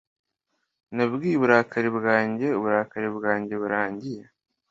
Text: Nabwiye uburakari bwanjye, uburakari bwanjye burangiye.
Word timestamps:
Nabwiye 0.95 1.35
uburakari 1.37 1.89
bwanjye, 1.97 2.47
uburakari 2.57 3.09
bwanjye 3.17 3.53
burangiye. 3.61 4.23